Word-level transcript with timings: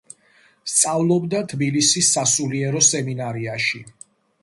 სწავლობდა 0.71 1.43
თბილისის 1.53 2.11
სასულიერო 2.17 2.85
სემინარიაში. 2.91 3.87